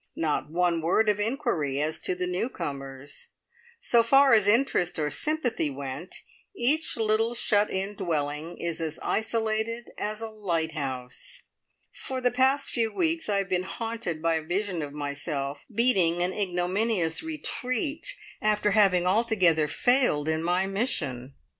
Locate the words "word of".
0.81-1.19